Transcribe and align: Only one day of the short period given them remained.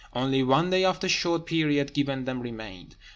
Only 0.15 0.41
one 0.41 0.71
day 0.71 0.83
of 0.83 0.99
the 0.99 1.07
short 1.07 1.45
period 1.45 1.93
given 1.93 2.25
them 2.25 2.41
remained. 2.41 2.95